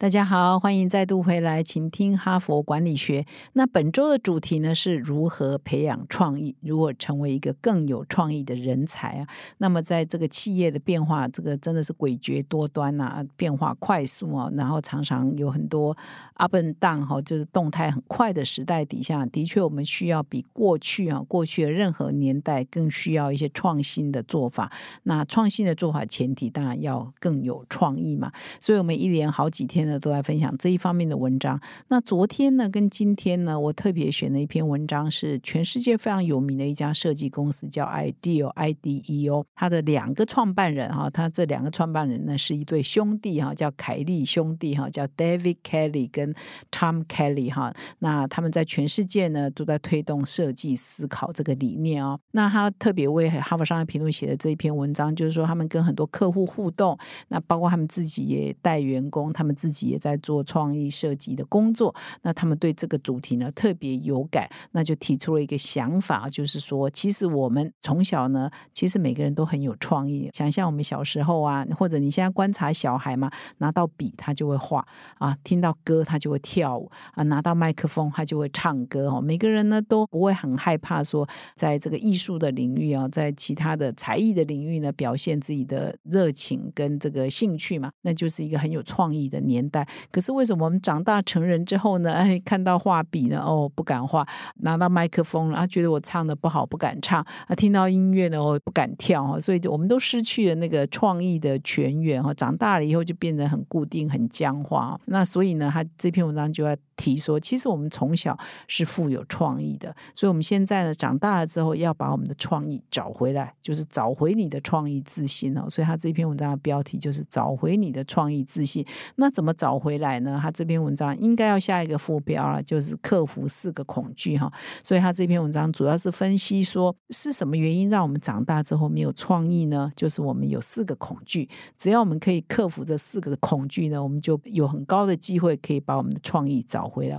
[0.00, 3.26] 大家好，欢迎再度回来，请听哈佛管理学。
[3.54, 9.26] 那本周的主题呢是如何培养创意，如何成为一个更有创意的人才啊？
[9.56, 15.96] 那么在这个企业的变化，这个真的是诡谲多端呐，变化快速啊，然后常常有很多
[16.34, 24.70] up and down 哈，就是动态很快的时代底下，的确我们需要比过去啊，过去的任何年代更需要一些创新的做法。
[25.02, 28.30] 那创新的做法前提当然要更有创意嘛，
[28.60, 29.87] 所以我们一连好几天。
[29.96, 31.60] 都在分享这一方面的文章。
[31.86, 39.46] 那昨天呢，跟今天呢，我特别选了一篇文章，是全世界非常有名的一家设计公司，叫 IDEO，I D E O。
[39.54, 46.34] 它的两个创办人哈，他这两个创办人呢是一对兄弟哈，叫凯利兄弟哈，叫 David Kelly 跟
[46.72, 47.72] Tom Kelly 哈。
[48.00, 52.18] 那他们在全世界呢都在推动设计思考这个理念哦。
[52.32, 59.77] 那他特别为哈佛商业评论写的这一篇文章，就是说他们跟很多客户互动，那包括他们自己也带员工，他们自己。
[59.86, 70.30] 也在做创意设计的工作，那他们对这个主题呢特别有感，那就提出了一个想法，就是说，其实我们从小呢，其实每个人都很有创意。
[70.32, 74.84] 想象我们小时候啊，或者你现在观察小孩嘛，拿到笔他就会画
[75.18, 79.20] 啊，听到歌他就会跳舞啊，拿到麦克风他就会唱歌哦。
[79.20, 89.67] 每个人呢都不会很害怕说，在这个艺术的领域啊，在其他的才艺的领域呢，表现自己的热情跟这个兴趣嘛，那就是一个很有创意的年。
[89.68, 92.12] 代，可是为什么我们长大成人之后呢？
[92.18, 94.24] 哎，看到画笔呢，哦，不敢画；
[94.56, 99.38] 拿到麦克风了，啊，觉得我唱的不好，不敢唱；啊，听到音乐呢，我不敢跳哈。
[99.38, 102.32] 所以，我们都失去了那个创意的泉源哈。
[102.32, 104.98] 长大了以后，就变得很固定、很僵化。
[105.06, 108.36] 那所以呢，他这篇文章就要提说，其实我们从小
[108.68, 115.68] 是富有创意的，所以我们现在呢，长大了之后要把我们的创意找回来，就是找回你的创意自信哦。
[115.68, 118.84] 所以他这篇文章的标题就是“找回你的创意自信”。
[119.16, 119.54] 那怎么？
[119.58, 120.38] 找回来呢？
[120.40, 124.50] 他这篇文章应该要下一个副标啊，就是克服四个恐惧哈。
[124.84, 129.92] 所以他这篇文章主要是分析说，是什么原因让我们长大之后没有创意呢？
[129.96, 137.18] 就是我们有四个恐惧，只要我们可以克服这四个恐惧呢，我们就有很高的机会可以把我们的创意找回来。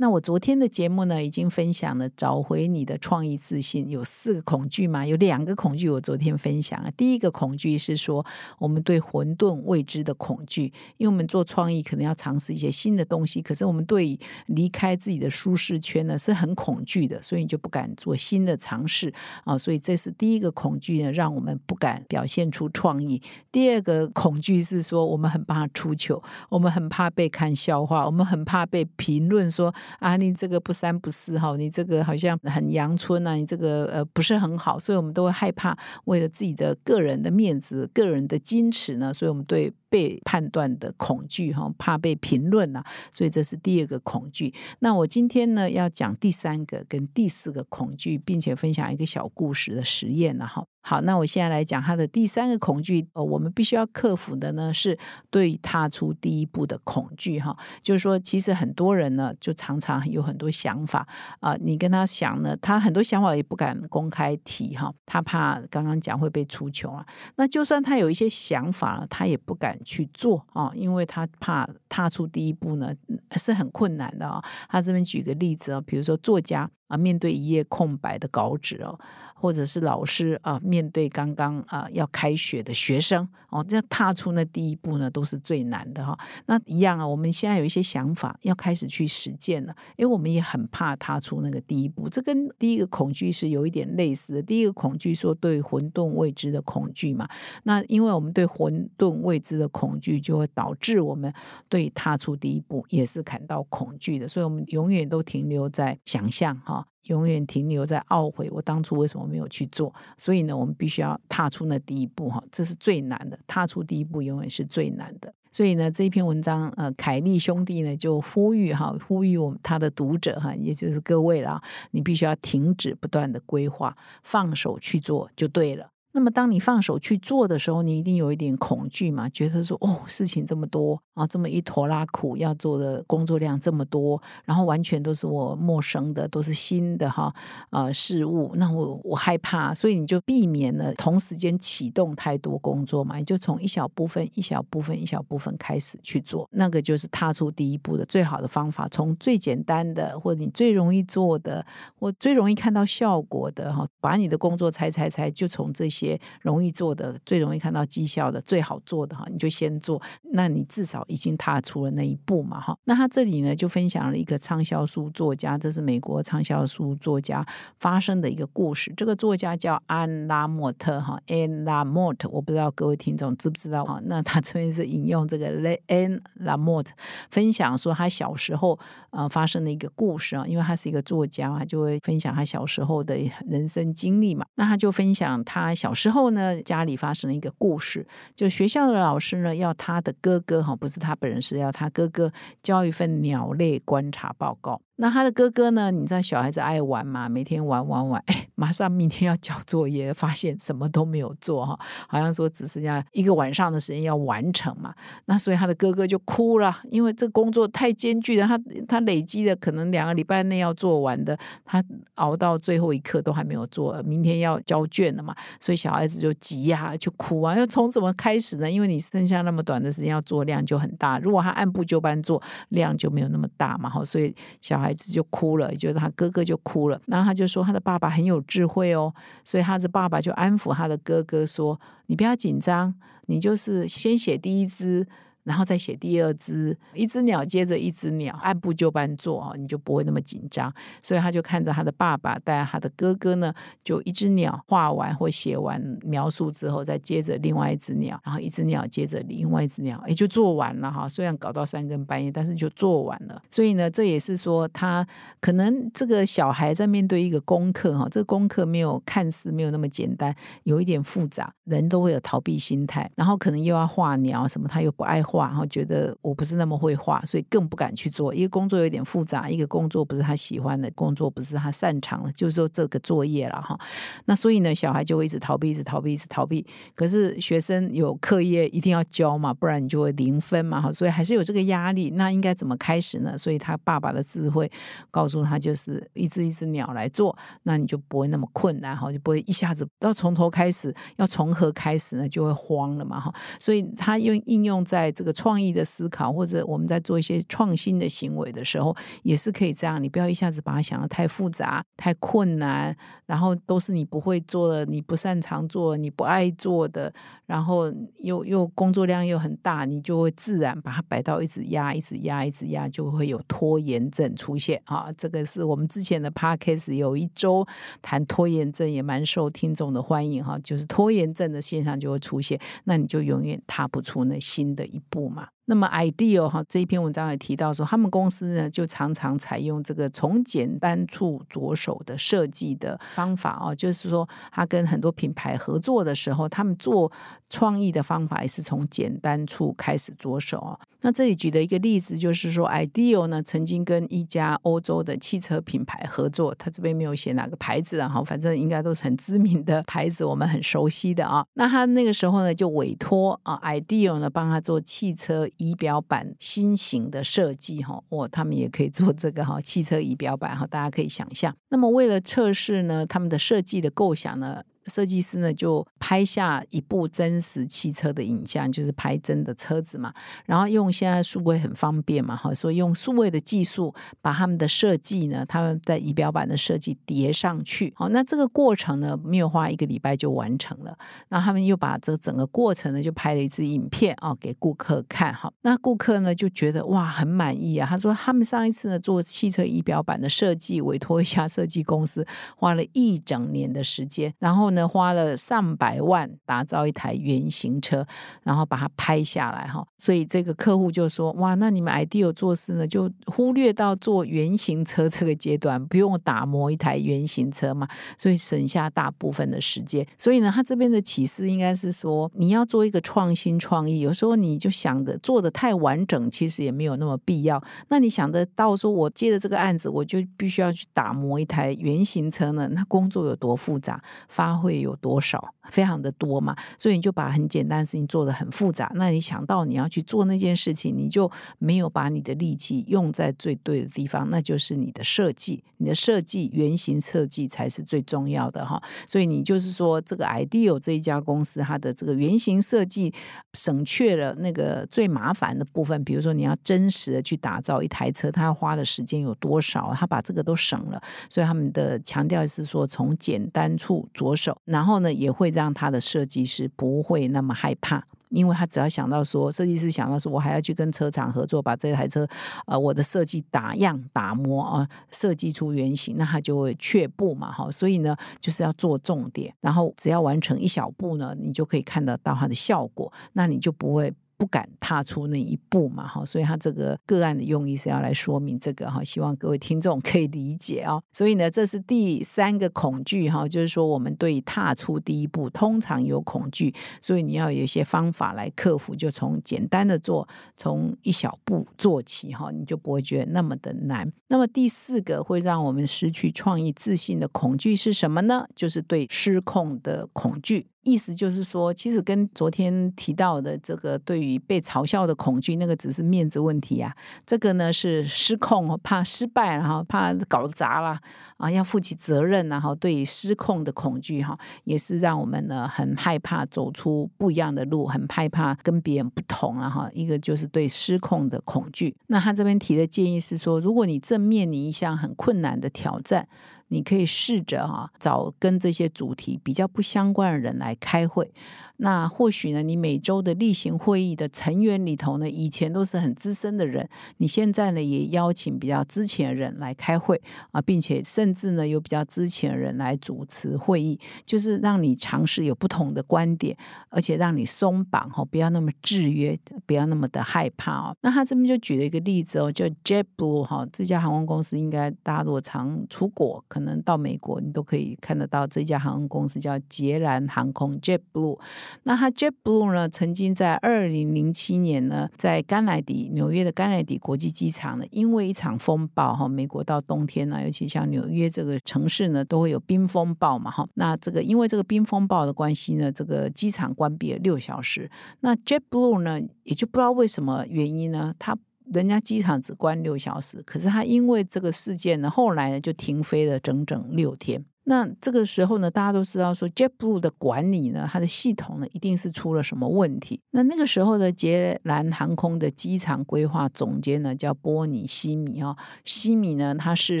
[0.00, 5.04] 那我昨天的节目呢，已经分享了找回你的创意自信，有四个恐惧嘛？
[5.04, 6.90] 有两个恐惧，我昨天分享了。
[6.92, 8.24] 第一个恐惧是说，
[8.60, 14.16] 我们对混沌未知的恐惧，因为我们做创意可能要尝试一些新的东西，可是我们对
[14.46, 19.58] 离开自己的舒适圈呢是很恐惧的，所以你就不敢做新的尝试啊。
[19.58, 23.20] 所以这是第一个恐惧呢，让我们不敢表现出创意。
[23.50, 29.74] 第二个恐惧是说，我们很怕出糗，我们很怕被看笑话，我们很怕被评论说。
[29.98, 39.72] 啊，你这个不三不四哈，你这个好像很阳春啊，你这个呃不是很好，所以我们都会害怕，为了自己的个人的面子、个人的矜持呢，所以我们对。
[39.90, 44.52] 被判断的恐惧哈，怕被评论呐，所以这是第二个恐惧。
[44.80, 50.64] 那我今天呢要讲第三个跟第四个恐惧，并且分享一个小故事的实验了哈。
[50.80, 53.06] 好，那我现在来讲他的第三个恐惧。
[53.12, 54.98] 呃，我们必须要克服的呢是
[55.28, 57.54] 对踏出第一步的恐惧哈。
[57.82, 61.06] 就是说，其实很多人呢就常常有很多想法
[61.40, 67.04] 啊，你跟他想呢，他很多想法也不敢公开提哈，他怕刚刚讲会被出糗啊。
[67.36, 69.77] 那就算他有一些想法，他也不敢。
[69.84, 72.94] 去做啊，因为他怕踏出第一步呢
[73.36, 74.42] 是很困难的啊。
[74.68, 78.98] 他这边举个例子啊，比如说作家啊，面对一页空白的稿纸哦，
[79.34, 86.18] 或者是老师啊，面对刚刚啊要开学的学生哦，这样踏出那第一步呢，都是最难的哈。
[86.46, 92.08] 那一样啊，我们现在有一些想法要开始去实践了，因为我们也很怕踏出那个第一步。
[92.08, 94.42] 这跟第一个恐惧是有一点类似的。
[94.42, 97.28] 第一个恐惧说对混沌未知的恐惧嘛，
[97.64, 101.32] 那因为我们对混沌未知的恐惧，就会导致我们
[101.68, 106.77] 对踏出第一步也是感到恐惧的，所以我们永远都停留在想象哈。
[107.04, 109.94] 永远停留在懊悔，我当初为什么没有去做？
[110.16, 113.38] 所以呢，我们必须要踏出那第一步哈，这是最难的。
[113.46, 115.32] 踏出第一步永远是最难的。
[115.50, 121.60] 所以呢，这一篇文章，呃，凯利兄弟呢就呼吁哈，呼吁我们他的读者哈，也就是各位啦，
[121.92, 125.90] 你必须要停止不断的规划，放手去做就对了。
[126.18, 129.28] 那么，当你放手去做的时候，你一定有一点恐惧嘛？
[129.28, 137.32] 觉得说，哦，事情这么多啊，这么一坨拉苦，要做的工作量这么多，然后完全都是我陌生的，都是新的哈
[137.70, 148.88] 啊事物，那我我害怕，所以你就避免了同时间启动太多工作嘛，你就从一小部分、一小部分、一小部分开始去做，那个就是踏出第一步的最好的方法。
[148.88, 156.07] 从最简单的，或者你最容易做的，或最容易看到效果的哈，把你的工作拆拆拆，就从这些。
[156.08, 160.00] 些容易做的、最容易看到绩效的、最好做的哈，你就先做。
[160.32, 162.76] 那你至少已经踏出了那一步嘛哈。
[162.84, 167.44] 那他这里呢就分享了一个畅销书作家，这是美国畅销书作家
[167.78, 168.92] 发生的一个故事。
[168.96, 174.00] 这个作家叫安拉莫特哈，安拉莫特，我不知道各位听众知不知道哈。
[174.04, 175.46] 那他这边是引用这个
[175.88, 176.94] 安拉莫特
[177.30, 178.78] 分享说他小时候
[179.10, 184.46] 呃发生的一个故事啊，因为他是一个作家他，就会分享他小时候的人生经历嘛。
[184.54, 185.87] 那他就分享他小。
[185.88, 188.06] 小时候呢，家里发生了一个故事，
[188.36, 192.30] 就学校的老师呢要他的哥哥哈，不是他本人，是要他哥哥
[192.62, 194.82] 交一份鸟类观察报告。
[195.00, 195.92] 那他的哥哥呢？
[195.92, 197.28] 你知道小孩子爱玩嘛？
[197.28, 201.78] 每天玩玩玩，哎，马上明天要交作业，发现什么都没有做哈，
[202.08, 204.92] 好像说只剩下一个晚上的时间要完成嘛。
[205.26, 211.80] 那所以他的哥哥就哭了，因为这工作太艰巨了，他他累积的可能两个礼拜内要做完的，他
[212.16, 215.32] 熬到最后一刻都还没有做，明天要交卷了嘛。
[215.60, 218.68] 所以小孩子就急呀，就哭啊，要从怎么开始呢？
[218.68, 221.20] 因为你剩下那么短的时间要做，量就很大。
[221.20, 223.88] 如果他按部就班做，量就没有那么大嘛。
[223.88, 224.87] 哈，所以小孩。
[224.88, 229.12] 孩子就哭了，就是他哥哥就哭了，然后他就说他的爸爸很有智慧哦，
[229.44, 232.94] 所以他的爸爸就安抚他的哥哥说：“你不要紧张，
[233.26, 235.06] 你就是先写第一支。”
[235.48, 240.70] 然后再写第二只，一只鸟接着一只鸟，按部就班做啊，你就不会那么紧张。
[241.02, 243.52] 所以他就看着他的爸爸带他的哥哥呢，
[243.82, 251.08] 就一只鸟画完或写完描述之后，再接着另外一只鸟，然后一只鸟接着另外一只鸟，也就做完了哈。
[251.08, 253.42] 虽然搞到三更半夜，但是就做完了。
[253.48, 255.06] 所以呢，这也是说他
[255.40, 265.37] 可能这个小孩在面对一个功课哈，这个功课没有看似没有那么简单，有一点复杂，人都会有逃避心态，然后可能又要画鸟什么，他又不爱画。
[265.46, 268.34] 然后觉得我不是那么会画，所以更不敢去做。
[268.34, 273.78] 一个工作有点复杂，一个工作不是他喜欢的工作，不是他擅长的，就是说这个作业了哈。
[274.26, 276.66] 那所以呢，小孩就会一直逃避，一直逃避，一直逃避。
[276.94, 280.90] 可是学生有课业一定要交嘛，不然你就会零分嘛哈。
[280.90, 282.10] 所以还是有这个压力。
[282.10, 283.38] 那应该怎么开始呢？
[283.38, 284.70] 所以他爸爸的智慧
[285.10, 292.28] 告诉他，就是一只一只鸟来做，那你就不会那么困难哈，就不会一下子要从头开始，要从何开始呢？
[292.28, 293.32] 就会慌了嘛哈。
[293.60, 295.27] 所以他用应用在这个。
[295.32, 300.02] 创意的思考，或者我们在做一些创新的行为的时候，也是可以这样。
[300.02, 307.12] 你不要一下子把它想的太复杂、太困难，然后都是你不会做的、你不擅长做、你不爱做的，
[307.46, 307.92] 然后
[308.22, 315.12] 又又工作量又很大，你就会自然把它摆到一直压、一直压、一直压，就会有拖延症出现啊。
[315.16, 317.66] 这个是我们之前的 podcast 有一周
[318.02, 320.58] 谈拖延症，也蛮受听众的欢迎哈。
[320.60, 325.48] 就是拖延症的现象就会出现，那你就永远踏不出那新的一不嘛？
[325.70, 337.12] 那么 ideal 哈这一篇文章也提到说，他们公司呢就常常采用这个从简单处着手的设计的方法哦，就是说他跟很多品牌合作的时候，他们做
[337.50, 340.80] 创意的方法也是从简单处开始着手哦。
[341.02, 351.44] 那这里举的一个例子就是说，ideal 呢曾经跟一家欧洲的汽车品牌合作，他这边没有写哪个牌子啊，哈，反正应该都是很知名的牌子，我们很熟悉的啊。
[351.54, 355.46] 那他那个时候呢就委托啊 ideal 呢帮他做汽车。
[355.58, 361.54] 仪表板新型的设计哈，哦，他们也可以做这个哈，汽车仪表板哈，大家可以想象。
[361.68, 364.62] 那么为了测试呢，他们的设计的构想呢？
[364.88, 370.12] 设计师呢就拍下一部真实汽车的影像，就是拍真的车子嘛。
[370.46, 377.92] 然后用现在数位很方便嘛，哈，所以用数位的技术把他们的设计呢，他们在仪表板的设计叠上去。
[377.96, 380.96] 好，那这个过程呢，没有花一个礼拜就完成了。
[381.28, 385.34] 那他们又把这整个过程呢，就拍了一支影片啊，给顾客看。
[385.34, 387.86] 哈，那顾客呢就觉得哇，很满意啊。
[387.88, 392.26] 他说他们上一次呢做汽车仪表板的设计，委托一家设计公司，
[392.56, 398.06] 花了一整年的时间，然后呢花了上百万打造一台原型车，
[398.42, 399.66] 然后把它拍下来。
[399.66, 410.06] 哈，所以这个客户就说哇，那你们 idea 做事呢，就忽略到做原型车这个阶段，不用打磨一台原型车嘛，所以省下大部分的时间。
[410.16, 417.62] 所以呢，他这边的启示应该是说，你要做一个创新创意，有时候你就想的做的太完整，其实也没有那么必要。
[417.88, 422.68] 那你想得到说，我接的这个案子，我就必须要去打磨一台原型车呢？
[422.72, 425.54] 那工作有多复杂，发挥会有多少？
[425.70, 428.90] 非常的多嘛，所以你就把很简单的事情做得很复杂。
[428.94, 438.82] 那你想到你要去做那件事情，你就没有把你的力气用在最对的地方，那就是你的设计，你的设计原型设计才是最重要的哈。
[439.06, 443.12] 所以你就是说，这个 idea 这一家公司，它的这个原型设计
[443.52, 450.98] 省却了那个最麻烦的部分，比如说你要真实的去打造一台车，它要花的时间有多少，他把这个都省了。
[451.28, 455.48] 所以他们的强调是说，从简单处着手，然后呢也会。
[455.58, 462.24] 让他的设计师不会那么害怕，因为他只要想到说，设计师想到说我还要去跟车厂合作，把这台车
[462.66, 474.12] 呃我的设计打样打磨啊，设计出原型，那他就会却步嘛，哈，所以呢就是要做重点，然后只要完成一小步呢，你就可以看得到它的效果，那你就不会。
[474.38, 481.02] 不敢踏出那一步嘛，哈，所以他这个个案的用意是要来说明这个哈，希望各位听众可以理解啊。
[481.12, 490.26] 所以呢，这是第三个恐惧哈，就是说我们对踏出第一步通常有恐惧，所以你要有一些方法来克服，就从简单的做，
[490.56, 494.10] 从一小步做起哈，你就不会觉得那么的难。
[494.28, 498.46] 那么第四个会让我们失去创意自信的恐惧是什么呢？
[498.54, 500.68] 就是对失控的恐惧。
[500.84, 506.94] 意思就是说，其实跟昨天提到的这个对于被嘲笑的恐惧，那个只是面子问题啊。
[507.26, 510.98] 这个呢是失控，怕失败，然后怕搞砸了
[511.36, 519.90] 啊，要负起责任，然后对失控的恐惧哈，也是让我们呢很害怕走出不一样的路，很害怕跟别人不同了哈。
[519.92, 521.94] 一个就是对失控的恐惧。
[522.06, 526.28] 那他这边提的建议是说，如果你正面临一项很困难的挑战。
[526.68, 531.32] 你可以试着哈找跟这些主题比较不相关的人来开会。
[531.80, 540.20] 那或许呢，你每周的例行会议的成员里头呢，以前都是很资深的人，你现在呢也邀请比较之前的人来开会
[540.50, 546.56] 啊，并且甚至呢有比较之前的人来主持会议，就是让你尝试有不同的观点，
[546.88, 550.96] 而且让你松绑哈，不要那么制约，不要那么的害怕哦。
[551.02, 556.44] 那他这边就举了一个例子哦，叫 JetBlue 哈，这家航空公司应该大家如果常出国。
[556.58, 561.38] 可能到美国，你都可以看得到这家航空公司叫捷兰航空 （JetBlue）。
[561.84, 573.66] 那它 JetBlue 呢，曾经在二零零七年呢，在甘乃迪纽约的甘乃迪国际机场呢，因为一场风暴哈，美国到冬天呢，尤其像纽约这个城市呢，都会有冰风暴嘛哈。
[573.74, 577.88] 那这个因为这个冰风暴的关系呢，这个机场关闭了六小时。
[578.20, 581.36] 那 JetBlue 呢，也就不知道为什么原因呢，它。
[581.72, 587.44] 人家机场只关六小时，可是他因为这个事件呢，后来呢就停飞了整整六天。
[587.68, 593.20] 那这个时候呢，大家都知道说，JetBlue 的管理呢，它的系统呢，一定是出了什么问题。
[593.32, 598.56] 那那个时候的捷兰航空的机场规划总监呢，叫波尼西米哦。
[598.86, 600.00] 西米呢，他事实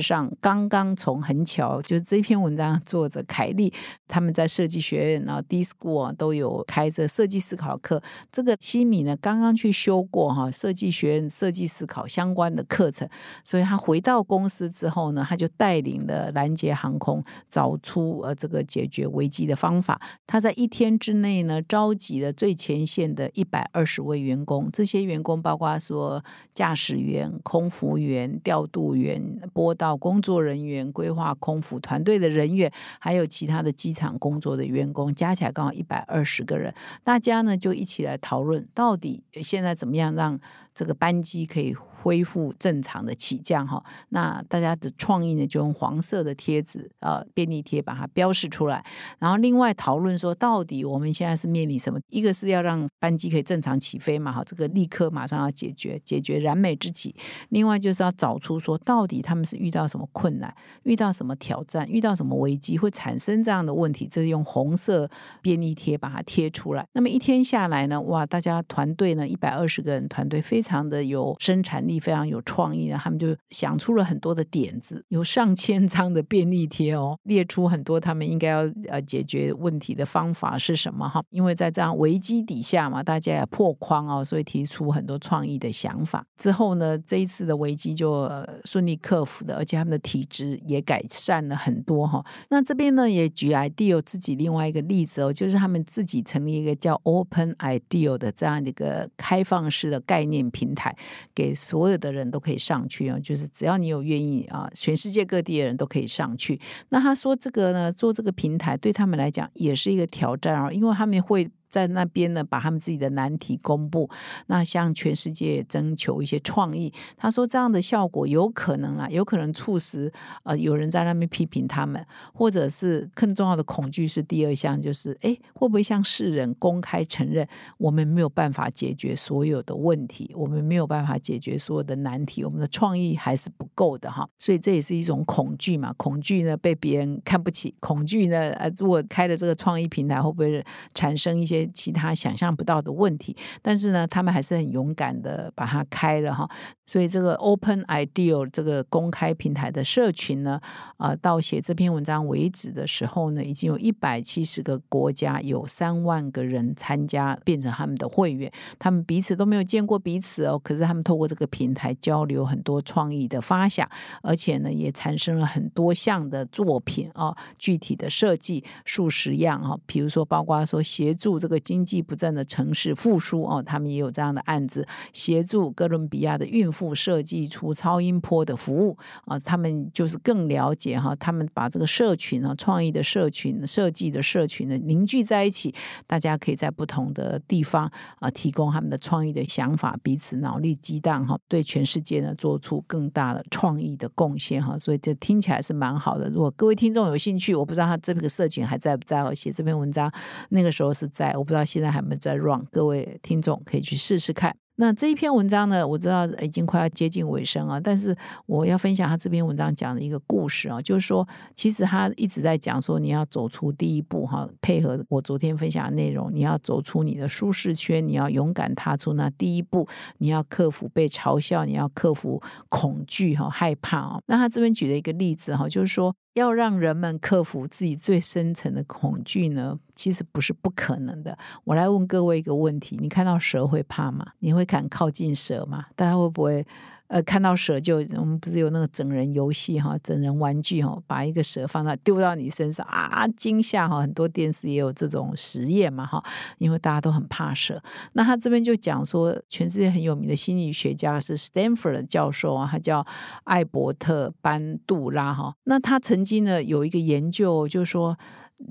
[0.00, 3.70] 上刚刚从很巧，就是这篇文章作者凯利
[4.06, 8.02] 他们在设计学院啊，D School 啊，都有开着设计思考课。
[8.32, 13.06] 这个西米呢，刚刚去修过哈设计学院设计思考相关的课程，
[13.44, 17.22] 所以他回到公司之后呢，他就带领了拦截航空。
[17.58, 20.00] 找出呃这个解决危机的方法。
[20.28, 24.70] 他在一天之内呢，召集了最前线的一百二十位员工。
[24.72, 26.24] 这些员工包括说
[26.54, 29.20] 驾驶员、空服员、调度员、
[29.52, 36.72] 波道工作人员、规划空服团队的人员，还有其他的机场工作的员工，加起来刚好一百二十个人。
[37.02, 40.38] 大家呢就一起来讨论，到底现在怎么样让
[40.72, 43.82] 这个班机可以恢复正常的起降哈。
[44.10, 48.84] 那大家的创意呢，就用黄色的贴纸啊便利贴把它标示出来。
[49.18, 51.98] 然后另外讨论说，到底我们现在是面临什么？
[52.08, 57.14] 一个是要让班机可以正常起飞嘛，哈，这个立刻马上要解决，解决燃眉之急。
[57.50, 65.08] 另外就是要找出说，到底他们是遇到什么困难，遇到什么挑战，遇到什么危机会产生这样的问题，这是用红色
[65.42, 66.86] 便利贴把它贴出来。
[66.92, 81.22] 那么一天下来呢，哇，大家团队呢一百二十个人团队非常的有生产力，力非常有创意的，他们就想出了很多的点子，有上千张的便利贴哦，列出很多他们应该要呃解决问题的方法是什么哈？
[81.30, 86.24] 因为在这样危机底下嘛，大家也破框哦，所以提出很多创意的想法。
[86.36, 88.30] 之后呢，这一次的危机就
[88.64, 92.24] 顺利克服的，而且他们的体质也改善了很多哈。
[92.50, 100.96] 那这边呢，也举 Ideal 自己另外一个例子哦，就是他们自己成立一个叫 Open Ideal 的这样的一个开放式的概念平台，
[101.34, 106.60] 给所所有的人都可以上去啊，就是只要你有愿意啊，全世界各地的人都可以上去。
[106.88, 111.48] 那他说这个呢，做这个平台对他们来讲也是一个挑战啊，因为他们会。
[111.68, 114.08] 在那边呢，把他们自己的难题公布，
[114.46, 116.92] 那向全世界征求一些创意。
[117.16, 120.10] 他说这样的效果有可能啊，有可能促使
[120.44, 127.46] 呃有人在那边批评他们，或者是更重要的恐惧是第二项，就是哎会不会向世人公开承认
[127.76, 134.26] 我们没有办法解决所有的问题，我们没有办法解决所有的难题，我们的创意还是不够的哈。
[134.38, 141.57] 所以这也是一种恐惧嘛，恐惧呢被别人看不起，恐惧呢呃如果开了这个创意平台会不会产生一些。
[141.68, 146.48] 其他想象不到的问题，但是呢，他们还是很勇敢的把它开了哈。
[146.88, 150.60] 所以这个 Open Ideal 这个公开平台的社群呢，
[150.96, 158.50] 啊，到写这篇文章为止的时候呢，已经有一百七十个国家有三万个人参加，变成他们的会员。
[158.80, 163.88] 他们彼此都没有见过彼此哦，可是他们透过这个平台交流很多创意的发想，
[164.22, 169.78] 而且呢，也产生了很多项的作品哦，具体的设计数十样哈。
[169.86, 171.58] 比如说，包括说协助这个。
[171.68, 179.38] 经济不振的城市复苏哦，他们也有这样的案子，协助哥伦比亚的孕妇设计出超音波的服务啊。
[179.38, 185.74] 他们就是更了解哈，他们把这个社群啊，创意的社群、设计的社群呢凝聚在一起，
[186.06, 194.78] 大家可以在不同的地方啊提供他们的创意的想法，彼此脑力激荡哈，对全世界呢做出更大的创意的贡献哈。
[194.78, 196.28] 所以这听起来是蛮好的。
[196.28, 199.32] 如果各位听众有兴趣，我不知道他这个社群还在不在哦。
[199.32, 200.12] 写这篇文章
[200.50, 201.32] 那个时候是在。
[201.38, 204.67] 我不知道现在还没在 run，各位听众可以去试试看。
[204.80, 208.16] 那这一篇文章呢，我知道已经快要接近尾声啊，但是
[208.46, 224.20] 我要分享他这篇文章讲的一个故事啊，就是说，其实他一直在讲说，你要走出第一步哈，配合我昨天分享的内容，你要走出你的舒适圈，你要勇敢踏出那第一步，你要克服被嘲笑，你要克服恐惧哈，害怕啊。
[224.26, 226.14] 那他这边举了一个例子哈，就是说。
[226.38, 231.36] 要让人们克服自己最深层的恐惧呢，其实不是不可能的。
[231.64, 234.24] 我来问各位一个问题：你看到蛇会怕吗？
[234.38, 235.86] 你会敢靠近蛇吗？
[235.94, 236.66] 大家会不会？
[237.08, 246.22] 呃，看到蛇就我们不是有那个整人游戏哈，整人玩具哈，把一个蛇放到丢到你身上啊，惊吓哈，很多电视也有这种实验嘛哈，
[246.58, 247.82] 因为大家都很怕蛇。
[248.12, 253.06] 那他这边就讲说，全世界很有名的心理学家是 Stanford 教授啊，他叫
[253.44, 255.54] 艾伯特班杜拉哈。
[255.64, 258.18] 那他曾经呢有一个研究，就是说。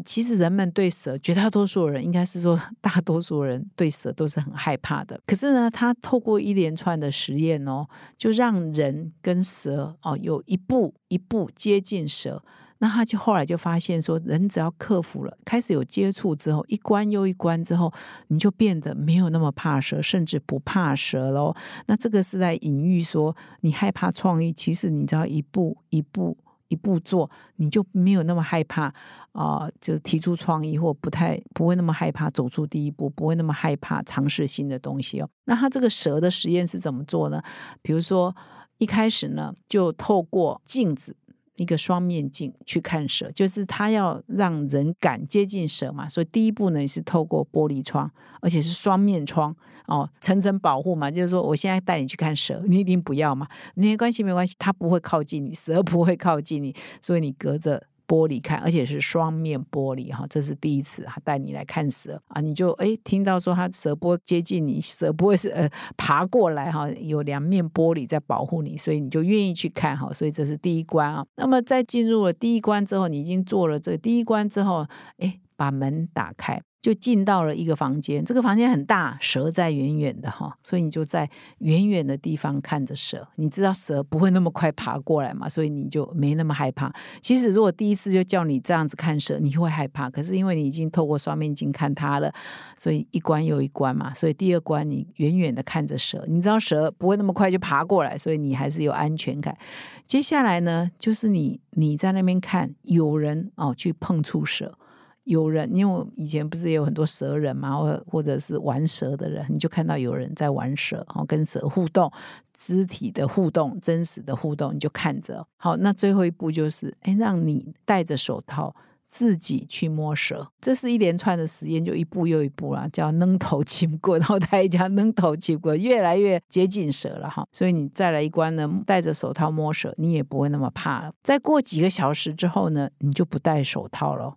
[0.06, 5.20] 其实人们对蛇，绝大多数人应该是说， 大多数人对蛇都是很害怕的。
[5.26, 12.44] 可是呢，他透过一连串的实验哦，就让人跟蛇哦有一步一步接近蛇。
[12.80, 17.92] 那他就后来就发现说，人只要克服了，开始有接触之后，一关又一关之后，
[18.28, 21.56] 你就变得没有那么怕蛇，甚至不怕蛇喽。
[21.88, 26.38] 那这个是在隐喻说，你害怕创意，其实你只要一步一步。
[26.70, 28.94] 一步做，你就没有那么害怕
[29.32, 35.30] 啊，就提出创意或不太不会那么害怕走出第一步，不会那么害怕尝试新的东西哦。
[35.46, 37.42] 那他这个蛇的实验是怎么做呢？
[37.82, 38.36] 比如说
[38.78, 41.16] 一开始呢，就透过镜子。
[41.58, 48.10] 一个双面镜去看蛇，就是他要让人敢接近蛇嘛，所以第一步呢是透过玻璃窗，
[48.42, 49.54] 而且是双面窗
[49.88, 51.12] 哦，层层保护嘛。
[51.12, 53.48] 就是说，我现在带你去看蛇，你一定不要嘛？
[53.76, 57.84] 没关系，没关系，它不会靠近你，蛇不会靠近你，所以你隔着。
[58.08, 71.26] 玻璃看，而且是双面玻璃哈，这是第一次他带你来看蛇啊，你就哎听到说他蛇不会接近你，蛇不会是呃爬过来哈，有两面玻璃在保护你，所以你就愿意去看哈，所以这是第一关啊。
[71.36, 75.40] 那么在进入了第一关之后，你已经做了这第一关之后，哎。
[75.58, 76.62] 把门打开。
[76.88, 83.28] 就进到了一个房间，这个房间很大，蛇在远远的哈，所以你就在远远的地方看着蛇。
[83.36, 86.90] 你知道蛇不会那么快爬过来嘛，所以你就没那么害怕。
[87.20, 90.10] 其实如果第一次就叫你这样子看蛇，你会害怕。
[90.10, 92.34] 可是因为你已经透过双面镜看它了，
[92.78, 99.58] 所以一关又一关嘛，所以第二关你远远的看着蛇，你知道蛇不会那么快就爬过来，所以你还是有安全感。
[100.06, 104.78] 接下来呢，就是你你在那边看有人哦去碰触蛇。
[105.28, 112.10] 有人，因为以前不是也有很多蛇人嘛，或或者是玩蛇的人，你就看到有人在玩蛇，好跟蛇互动，
[112.54, 115.46] 肢体的互动，真实的互动，你就看着。
[115.58, 118.74] 好，那最后一步就是，哎，让你戴着手套
[119.06, 120.50] 自己去摸蛇。
[120.62, 127.46] 这是一连串的实验，就一步又一步啦，叫扔头擒过，然后他一讲扔头擒过，越来越接近蛇了哈。
[127.52, 131.12] 所以你再来一关呢，戴着手套摸蛇，你也不会那么怕了。
[131.22, 134.34] 再过几个小时之后呢，你就不戴手套了。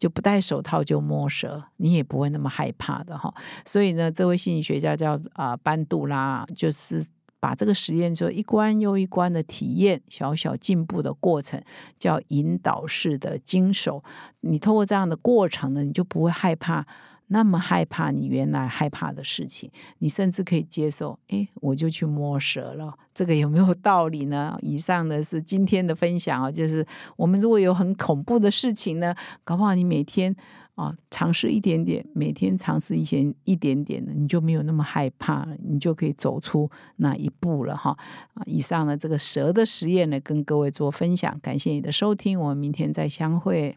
[0.00, 3.32] 就不戴手套就摸蛇，你也不会那么害怕的哈。
[3.66, 7.06] 所以呢，这位心理学家叫啊班杜拉，就是
[7.38, 11.62] 把这个实验做一关又一关的体验，小小进步的过程，
[11.98, 14.02] 叫引导式的经手。
[14.40, 16.86] 你通过这样的过程呢，你就不会害怕。
[17.32, 21.16] 那么害怕你原来害怕的事情，你甚至可以接受。
[21.28, 24.58] 哎，我就去摸蛇了，这个有没有道理呢？
[24.62, 26.84] 以上的是今天的分享啊，就是
[27.16, 29.14] 我们如果有很恐怖的事情呢，
[29.44, 30.34] 搞不好你每天
[30.74, 37.96] 啊尝试一点点，每天尝试一些一点点的，你就没有那么害怕了，你就可以走出那一步了哈。
[38.34, 43.76] 啊，以上的这个蛇的实验呢，跟各位做分享，感谢你的收听，我们明天再相会。